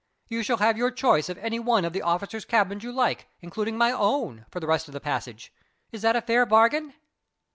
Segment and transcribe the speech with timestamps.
[0.29, 3.77] You shall have your choice of any one of the officers' cabins you like, including
[3.77, 5.53] my own, for the rest of the passage.
[5.91, 6.95] Is that a fair bargain?"